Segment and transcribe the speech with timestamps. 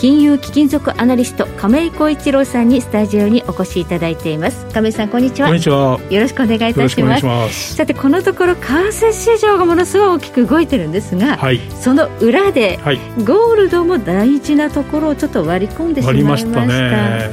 [0.00, 4.64] 金融貴金属アナリスト亀井浩一郎さんにスタジオにお越しいただいています。
[4.72, 5.48] 亀井さんこんにちは。
[5.48, 6.00] こんにちは。
[6.08, 7.74] よろしくお願いいたします。
[7.76, 16.64] さてこのところ為替市場がものすごい大きく動いてるんですが、はい、その裏で、はい、ゴールドも大事なところをちょっと割り込んでしまいました。
[16.64, 16.74] ね、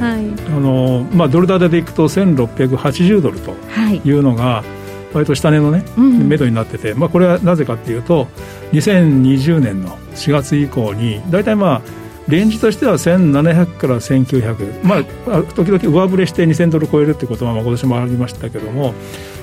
[0.02, 3.56] はい、あのまあドル建てでいくと1680ドルと
[4.04, 4.12] い。
[4.12, 4.78] うのが、はい
[5.14, 8.28] 割と下値のね、目処になってて、まあ、これはなぜかっていうと
[8.74, 18.94] 2020年の4月以降に大体まあレンジとしては1700から1900、まあ、時々上振れして2000ドル超えるってことはまあ今年もありましたけども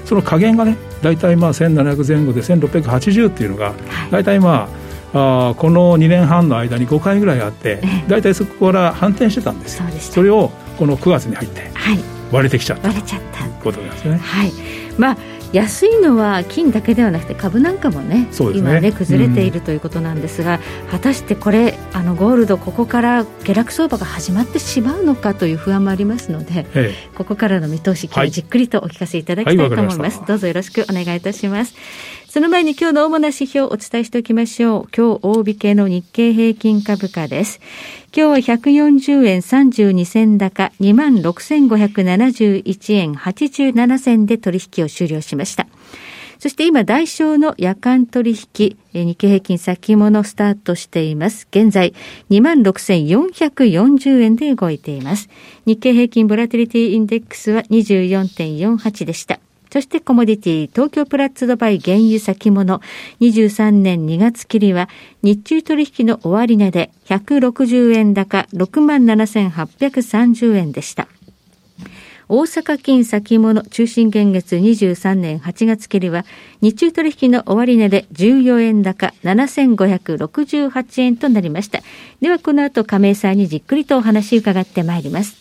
[0.04, 3.74] その加減がね大体まあ1700前後で1680っていうのが
[4.10, 4.68] 大体ま
[5.14, 11.70] ああこの2年半の間に5回ぐらいあって大体そこから反転してたんですそれをこの9月に入って
[12.32, 13.44] 割れてきちゃった、割れちゃった。
[13.64, 14.18] ことなんですね。
[14.18, 14.52] はい。
[14.98, 15.16] まあ
[15.54, 18.58] 安いのは金だけではなくて株なんかもね、ね。
[18.58, 29.98] 今ね崩れているということなんですが、うん、果たしてこれあのゴールドここから下落相場が始まってしまうのかという不安もありますので、ええ、ここからの見通し今日じっくりとお聞かせいただきたいと思います。
[30.00, 31.74] はいはい、どうぞよろしくお願いいたします
[32.34, 37.60] その前に今日の主な指標をお伝えしておきましょう今日大引けの日経平均株価です
[38.12, 45.68] 今日は140円32銭高、26,571円87銭で取引を終了しました。
[46.40, 51.46] そして今、代償の夜間取引、日経平均先物スタートしています。
[51.52, 51.94] 現在、
[52.30, 55.28] 26,440円で動いています。
[55.66, 59.38] 日経平均ボラティリティインデックスは24.48でした。
[59.74, 62.80] そしてコモディティ、東京プラッツドバイ原油先物、
[63.20, 64.88] 23年2月切りは、
[65.24, 71.08] 日中取引の終値で160円高67,830円でした。
[72.28, 76.24] 大阪金先物中心現月23年8月切りは
[76.60, 81.80] 日中取引の終値で14円高7568円となりました。
[82.20, 85.34] ではこの後亀井さんにじっくりとお話伺ってまいります。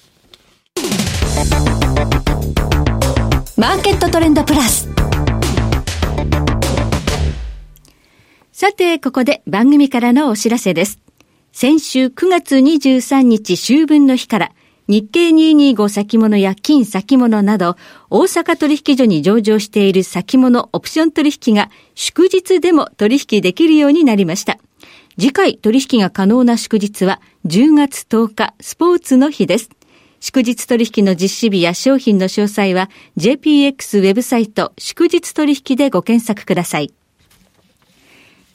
[3.63, 4.89] マーケットトレンドプラス。
[8.51, 10.99] さて、ここで番組からのお知らせです。
[11.53, 14.51] 先週9月23日秋分の日から、
[14.89, 17.77] 日経225先物や金先物など、
[18.09, 24.57] 大阪取引所に上場している先物オプション取引が祝日でも取引できるようになりました。
[25.17, 29.69] 次回取引が可能な祝日は10月10日スポーツの日です。
[30.25, 36.93] 祝日取引の実施日や商品の詳細は JPX ウェブサイト祝日取引でご検索ください。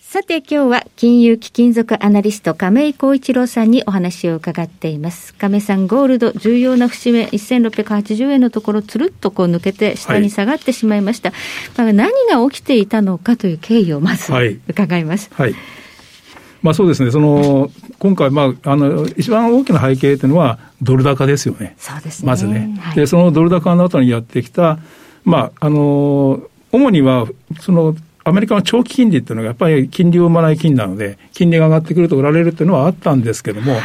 [0.00, 5.34] さて今日は金融貴金属アナリスト亀井光一郎さんにお話を伺っています。
[5.34, 11.32] 亀井さん、ゴールド重要な節目1680円のところつるっとこう抜けて下に下がってしまいました。
[11.76, 14.32] はい、何が起きていたのかという経緯をまず
[14.68, 15.28] 伺います。
[15.34, 15.77] はい、はい
[16.62, 22.26] まあ、そうですね、その今回、まあ、あの一番大きな背景というのは、ドル高ですよね、そうですね。
[22.26, 24.78] まずね、はい、で、そのドル高の後にやってきた、
[25.24, 26.42] まあ、あの
[26.72, 27.26] 主には
[27.60, 27.94] その
[28.28, 33.82] アメリカの長期金利っていうのが、やっぱり金利を生まない金なので、金利が上がってくると売られるっていうのはあったんですけども、はい。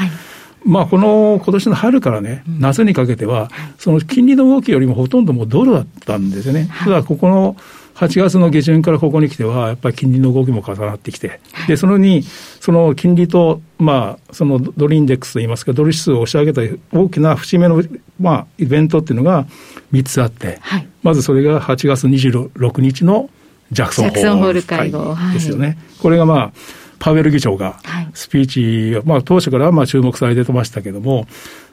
[0.66, 6.70] まあ、この今年の春からね、夏にかけては、その金利の動きよりもほとんどもうドルだったんですよね。
[6.84, 7.56] ただ、ここの
[7.96, 16.62] 8月の下旬からここに来ては、やっぱり金利の動きも重なってきて、で、そのに、その金利と、まあ、そのドルインデックスといいますか、ドル指数を押し上げた
[16.92, 17.84] 大きな節目の、
[18.20, 19.46] まあ、イベントっていうのが
[19.92, 23.30] 3つあって、はい、まずそれが8月26日の
[23.72, 25.16] ジャクソンホール会合。
[25.34, 25.68] ですよね。
[25.68, 26.54] はい、これがまあ、
[27.00, 27.80] パウエル議長が
[28.14, 31.28] スピーチ、まあ当初からまあ注目されてましたけども、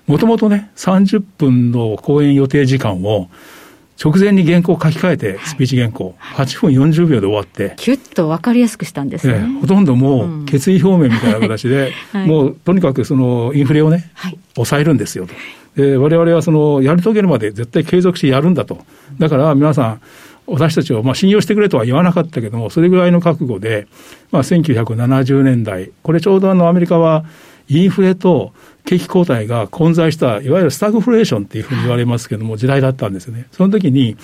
[0.06, 3.30] もともとね、30分の講演予定時間を、
[4.02, 7.74] 直前に原稿を書き換えて、スピーチ原稿、はい、8分40秒で終わって。
[7.76, 9.40] キュッと分かりやすくしたんですね。
[9.60, 15.34] ほとんどもう決意表明みたいな形で、 はい、もうとにかくそのインフレをね、はい、抑えるんですよと。
[15.76, 18.78] で、我々はそのやり遂げるまで絶対継続してやるんだと。
[19.18, 20.00] だから皆さん、
[20.46, 23.86] 私たちをまあ信用してくれとは言わなかったけども、それぐらいの覚悟で、
[24.32, 27.26] まあ、1970年代、これちょうどあのアメリカは
[27.70, 28.52] インフレと
[28.84, 33.46] 景気後退が混在した、いわゆるスタグフレーションっていうふうに言われますけども、時代だったんですね。
[33.52, 34.16] その時に、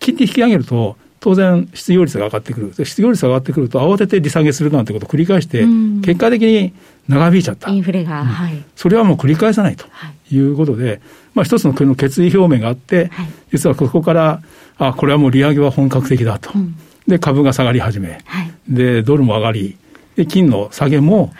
[0.00, 2.84] 金利引き上げると、当然失業率が上がってくる。
[2.84, 5.64] 失業率が上がってくると慌てて利下げするなんてことを繰り返して、
[6.02, 6.74] 結果的に
[7.08, 7.70] 長引いちゃった。
[7.70, 8.62] インフレが、はい。
[8.76, 9.86] それはもう繰り返さないと
[10.30, 11.00] いうことで、
[11.32, 14.42] まあ、一つの国の決意表明があって、はい、実はここから、
[14.76, 16.50] あ、これはもう利上げは本格的だと。
[16.54, 16.76] うん、
[17.08, 19.78] で、株が下がり始め、はい、で、ドルも上がり、
[20.16, 21.32] で、金の下げも、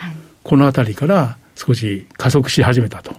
[0.44, 3.16] このあたりから少し加速し始めたと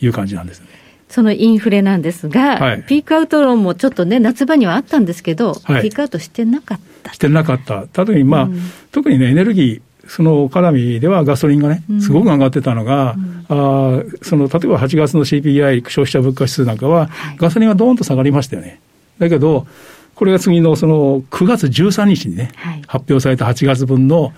[0.00, 0.06] い。
[0.06, 0.66] う感じなんですね。
[1.08, 7.12] そのインフレなんですが、はい、ピークアウト論もちょっとね、夏場にはあったんですけど、はい、ピークアウトしてなかった。
[7.12, 7.88] してなかった。
[7.88, 8.60] 特にまあ、うん、
[8.92, 18.80] 特にね、エネルギー、その絡みではガソリンがね、すごく上がってたのが、うん、あその例えば8月の CPI 消費者物価指数なんかは、はい、ガソリンはどーんと下がりましたよね。
[19.18, 19.66] だけど、
[20.14, 24.32] これが次のその9月13日にね、はい、発表された8月分の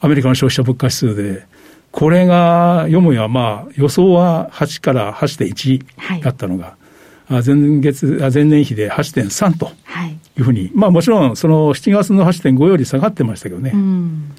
[0.00, 1.46] アメリカの消費者物価指数で、
[1.90, 6.76] これがよもやまあ予想は8から8.1だったのが、
[7.28, 9.70] はい、前月前年比で8.3と
[10.36, 10.40] い。
[10.40, 13.70] うふうに、まあもちろんその7月の8.5より下がってましたけどね。
[13.74, 14.32] うん。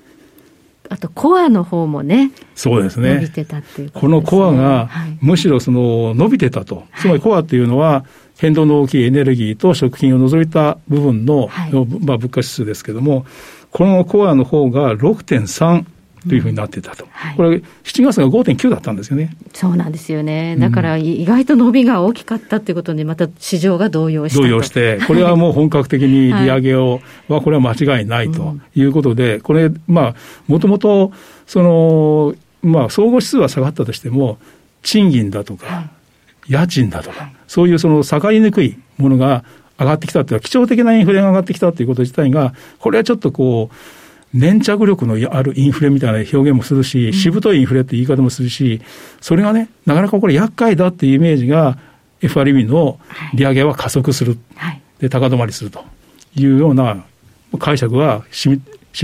[0.90, 3.16] あとコアの方もね、そうですね。
[3.16, 8.06] 伸びてたっていうこ、ね、このコアが、むしろその伸びてたと、はい、つまりコアっていうのは、
[8.38, 13.26] 変動の大きいエネルギーと食品を除いた部分の、はい、まあ、物価指数ですけれども、
[13.76, 15.86] このコアの方が6.3
[16.30, 17.50] というふうになってたと、うんはい、これ、
[17.84, 19.36] 7月が5.9だったんですよね。
[19.54, 30.16] そうなんですよね、だから意外と伸びが大きかったということで、また市場が動揺して動揺して、これはもう本格的に利上げを、はこれは間違いないということで、これ、まあ、
[30.48, 31.12] もともと、
[31.46, 32.34] その、
[32.64, 34.38] まあ、総合指数は下がったとしても、
[34.84, 35.90] 賃金だとか、
[36.48, 39.44] 家賃だとか、そういうその下がりにくいものが
[39.80, 43.76] 上がってきたというのは、基調的なインフレが上がってきたということ自体が、これはちょっとこう、
[44.38, 48.82] 粘着力のあるインフレみたいな表現もするし、しぶといインフレって言い方もするし、
[49.22, 51.78] それがね、なかなかこれ厄介だっていうイメージが、
[52.22, 53.00] FRB の
[53.34, 55.84] 利上げは加速する、はい、で高止まりすると
[56.36, 57.06] いうような
[57.60, 58.62] 解釈が浸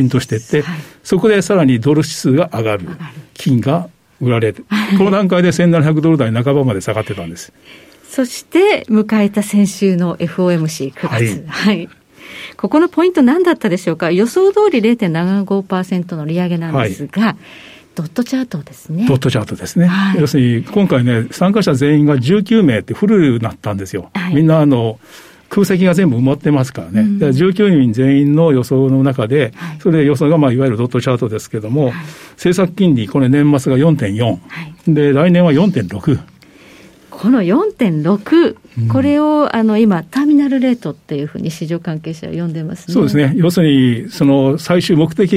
[0.09, 2.87] 透していって、はい、そこでさらにドル指数が上がる、
[3.33, 3.89] 金が
[4.19, 4.65] 売られる、
[4.97, 7.53] この段階で1700ドル台半ばまで下がってたんです。
[8.11, 11.09] そして迎えた先週の FOMC9 月。
[11.09, 11.89] はい、はい
[12.57, 14.11] ここのポイント何だったでしょうか？
[14.11, 17.35] 予想通り0.75%の利上げなんですが、はい
[17.93, 19.05] ドットチャートですね。
[19.05, 19.85] ドットチャートですね。
[19.85, 24.11] はい、要するに、今回ね、参加者全員が19名ってフルになったんですよ。
[24.13, 24.97] はい、みんな、あの、
[25.49, 27.01] 空席が全部埋まってますからね。
[27.01, 31.91] うん、19人全員の予想の中で、はい、それで予想が、まあ、いわゆるドットチャートですけれども、
[32.35, 36.19] 政策金利、これ年末が4.4、で、来年は4.6。
[37.21, 42.95] この4.6、これをあの今、ターミナルレートっていうふうに市場関係者は読んでますね。
[42.95, 45.31] そうですね、要するに、その最終目的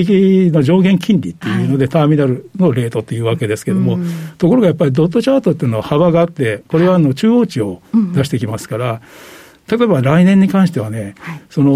[0.50, 4.08] の上限金利っていうので、はい、ターミナルのレートっていうわけですけれども、うん、
[4.38, 7.82] ところがやっぱりドットチャートっていうのは幅があって、これはあの中央値を
[8.14, 9.00] 出してきますから、うん
[9.66, 11.70] 例えば来年に関してはね、はい、その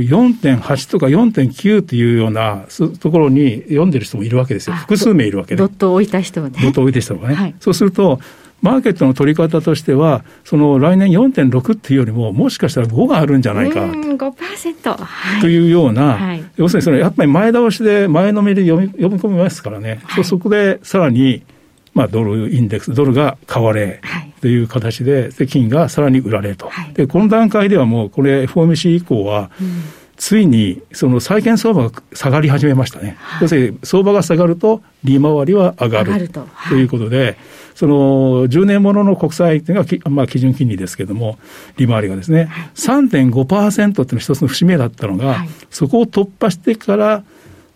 [0.00, 2.66] 4.8とか4.9っていうような
[3.00, 4.76] ところに読んでる人もいるわけですよ。
[4.76, 5.56] 複数名いるわけで。
[5.56, 6.50] ドットを置いた人ね。
[6.62, 7.34] ドットを置いた人がね。
[7.34, 8.20] はい、そうすると、
[8.64, 13.80] マーケットの取り方としては、その来年4.6っていうよりも、もしかしたら5があるんじゃないか。
[13.80, 21.42] 5%、はい、というような、はい、要するにそのやっぱり前倒しで前のめりで読み読み込みますからね、はい、そこでさらに、
[21.92, 24.00] まあ、ドルインデックス、ドルが買われ
[24.40, 33.16] という形で、で金がさらに売られと、で、この段階ではもう、これ、FOMC 以降は、うんついにその債券相場が下がり始めましたね。
[33.40, 37.36] 要するに相場が下がると利回りは上がると,、いうことで、
[37.74, 41.38] その10年ものの国債というのが、まあ、基準金利ですけれども、
[41.76, 47.24] 利回りがですね、はい、3.5%っていうのは一つの節目だったのが、はい、そこを突破してから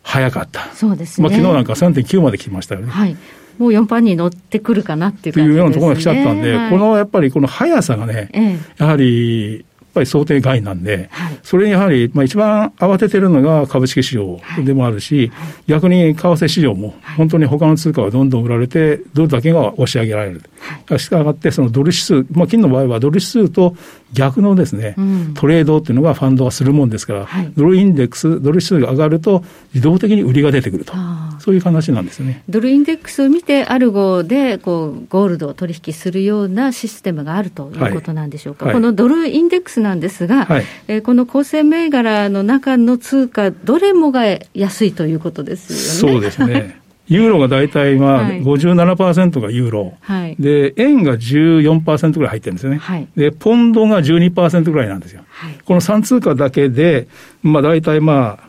[0.03, 0.67] 早かった。
[0.75, 1.29] そうですね。
[1.29, 2.91] まあ、昨日なんか3.9まで来ましたよね。
[2.91, 3.17] はい
[3.59, 5.43] もう4パンに乗ってくるかなっていうね。
[5.43, 20.43] というようなところが来ちゃったんで、はい、このやっぱりこの速さがね、ええ、やはりぱり想定外なんで、はい、それにやはり、まあ、一番慌ててるのが株式市場でもあるし、はい、逆に為替市場も、本当に他の通貨はどんどん売られて、ドルだけが押し上げられる。
[20.87, 23.77] はい、したがって、そのドル指数、まあ、金の場合はドル指数と
[24.13, 30.95] 逆のですね、うん、トレードっていうのがファンドはするもんですから、ドルインデックス、ドル指数が上がると、自動的に売りが出てくると。
[31.39, 32.43] そういう話なんですね。
[32.49, 38.67] ドルインデックスを見て、アルゴでこうゴールドを取引するようなシステムがあるということなんでしょうか。
[38.67, 38.75] はい。
[38.75, 44.23] はい、このドルインデックスなんですが、はい、えー、この構成銘柄の中の通貨、どれもが
[44.55, 46.15] 安いということですよね。
[46.15, 46.81] そうですね。
[47.09, 57.09] ユーロが大体まあ57%がユーロ、はい、で円が14%ぐらい入ってるんですよね、はい、でポンドが12%ぐらいなんですよ、はい、この3通貨だけで、
[57.43, 58.48] まあ、大体まあ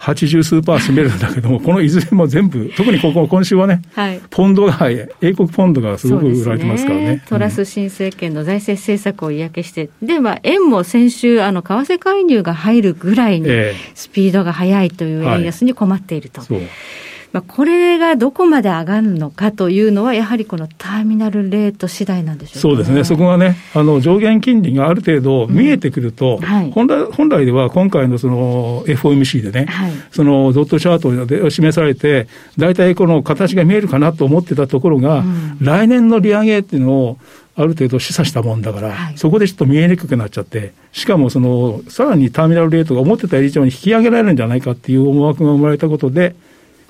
[0.00, 4.78] 80数パー占めるんだけども、このいずれも全部、 特にここ、今週はね、はい、ポンドが、
[5.20, 7.04] 英国ポンドがすごく売られてますからね。
[7.04, 13.48] ねトラス新政権の財政政策を嫌気して、で、まあ、円も先週、あの、為替介入が入るぐらいに、
[13.94, 16.42] スピードが速いという円安に困っていると。
[16.50, 37.18] えーまあ、これがどこまで上がるのかというのは、やはりこのターミナルレート次第なんでしょう、ね、そうですね、そこがね、あの上限金利がある程度見えてくると、うんはい、本来本来では今回のその FOMC でね、はい、そのドットチャートで示されて、大体この形が見えるかなと思ってたところが、うん、来年の利上げっていうのを、
[37.56, 46.34] ある程度示唆したもんだから、はい、そこでちょっと見えにくくなっちゃって、しかもその、さらにターミナルレートが思ってた以上に引き上げられるんじゃないかっていう思惑が生まれたことで、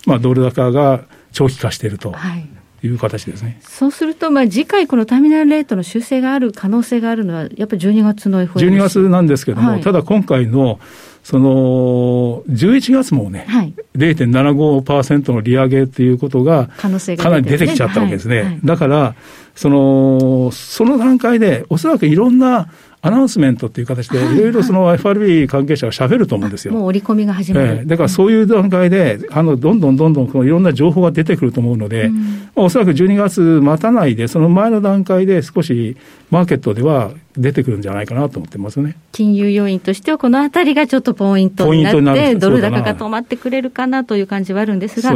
[0.07, 2.12] まあ、ドル高が長期化していると。
[2.12, 2.49] はい
[2.83, 3.61] いう形ですね。
[3.62, 8.71] そうすると、まあ、次回このターミナルレートの修正がある可能性があるのは、やっぱり12月の FOMC。
[8.71, 10.80] 12月なんですけれども、はい、ただ今回の、
[11.23, 18.37] その、11月もね、はい、0.75%の利上げっていうことが、かなり出てきちゃったわけですね。
[18.37, 19.14] はいはい、だから、
[19.54, 22.71] その、その段階で、おそらくいろんな
[23.02, 26.75] アナウンスメントっていう形で、いろいろその FRB 関係者がしゃべると思うんですよ。
[26.75, 27.66] もう織り込みが始まる。
[27.66, 32.21] えー、だからそういう段階で、あの、どんどんどんどんこのいろんな情報が出てくると思うので、うん、ま
[32.57, 35.97] あ、おそらく12月待たないで、その前の段階で少し
[36.30, 38.97] マーケットでは出てくるんじゃないかなと思ってますね。
[39.12, 45.14] 金融要因としては、このあたりがちょっとポイントになって、ドル高が止まってくれるかなという感じはあるんですが、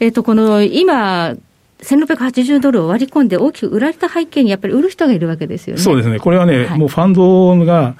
[0.00, 1.34] えっ、と、この今、
[1.82, 5.82] 1680ドルを割り込んで大きく売られた背景にやっぱり売る人がいるわけですよね。
[5.82, 6.18] そうですね。
[6.18, 7.96] これはね、はい、もうファンドが、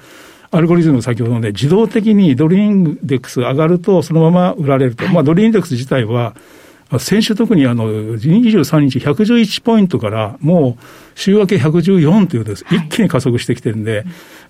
[0.51, 5.05] アルゴリズム先ほどね、自動的にドルインデックス上がると、そのまま売られると。
[5.05, 6.35] はい、まあ、ドルインデックス自体は、
[6.99, 14.05] 先週特にあの、23日111ポイントから、もう週明け114というです、一気に加速してきてるんで、はい、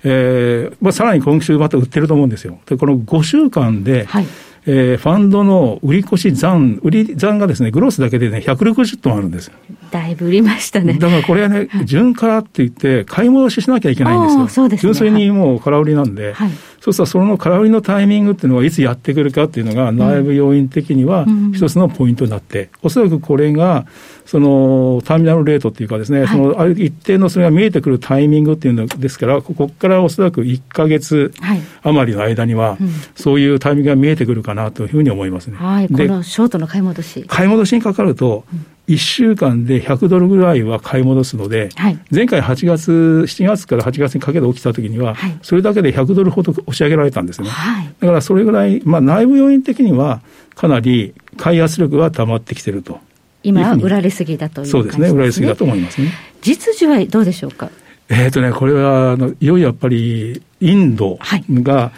[0.04, 2.60] えー、まあ、さらに今週また売ってると思うんですよ。
[2.66, 4.26] で、この5週間で、はい
[4.66, 9.54] えー、ファンドの売り越し残、売り残がですね、グロースだけでね、160トンあるんですよ。
[9.90, 10.94] だいぶ売りましたね。
[10.94, 14.48] だからこれはね、順からって言って、買い戻ししなきゃいけないんですよ。
[14.48, 16.50] そうです、ね、純粋にもう空売りなんで、はい、
[16.80, 23.86] そうするとその空売りのタイミングっていうのはいつやってくるかっていうのが、内部要因的には一つのポイントになって、おそらくこれが、
[24.26, 31.32] そのターミナルレートっていうかですね、はい、そのある一定のそれが見えてくるタイミングっていうのですから、ここからおそらく1か月
[31.82, 32.78] 余りの間には、
[33.16, 35.56] そういうタイミングが見えてくるかなというふうに思いますね。
[35.56, 37.24] はい、このショートの買い戻し。
[37.26, 38.44] 買い戻しにかかると、
[38.88, 47.48] 1週間で100ドルぐらいは買い戻すので、はい、前回8月、7月から8月にかけて起きたときには、はい、それだけで100ドルほど押し上げられたんですね。
[47.48, 50.22] はい、だからそれぐらい、まあ、内部要因的には、
[50.54, 52.98] かなり買い圧力が溜まってきてると。
[53.44, 56.12] 今は売られすぎだという、ね、そうですね、売られすぎだと思いますね。
[56.40, 57.70] 実需はどうでしょうか？
[58.08, 61.92] えっ、とね、これはあのいよいよやっぱりインドが、はい、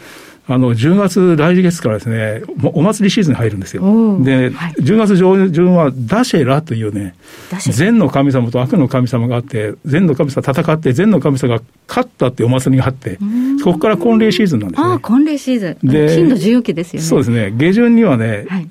[0.52, 2.42] あの10月、来月からですね、
[2.74, 3.82] お祭りシーズンに入るんですよ。
[4.20, 7.14] で、はい、10月上旬はダシェラというね、
[7.60, 13.18] 善の神様と悪の神様があって、善の神様戦って、善の神様が勝ったっていうお祭りがあって、
[13.62, 14.88] そこから婚礼シーズンなんですね。
[14.88, 15.88] ああ、婚礼シーズン。
[15.88, 17.06] で、金の重要期ですよね。
[17.06, 17.52] そうですね。
[17.56, 18.66] 下旬にはね、はい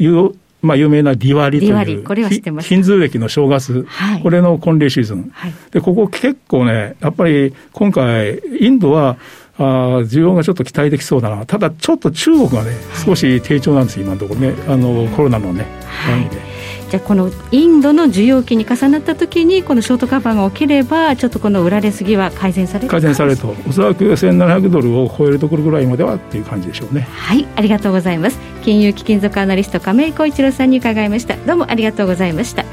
[0.62, 9.18] まあ、有名なディワリという、これは知ってますヒンズー歴の正月、はい、これの婚礼シーズン、はい、でここ結構ね、やっぱり今回、インドは
[9.60, 12.72] あ需要がちょっと期待できそうだな、ただちょっと中国がね、
[13.06, 16.50] 少し低調なんです、今のところね、あのコロナのね、はい、で。
[16.90, 27.02] じゃあこのインドの需要期に重なったときにこのショートカバーが起きればちょっとこの売られすぎは改善される改善されるとおそらく1700ドルを超えるところぐらいまではっていう感じでしょうね。
[27.12, 28.40] はいありがとうございます。
[28.64, 31.36] 金融貴金属アナリスト亀井浩一郎さんに伺いました。
[31.36, 32.66] どうもありがとうございました。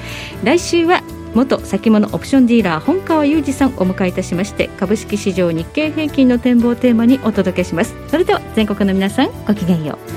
[0.43, 1.03] 来週は
[1.37, 10.17] 元先物オプションディーラー本川裕二さんお迎えいたしまして株式市場日経平均の展望テーマにお届けしますそれでは全国の皆さんごきげんよう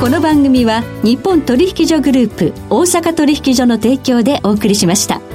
[0.00, 5.31] この番組は日本取引所グループ大阪取引所の提供でお送りしました。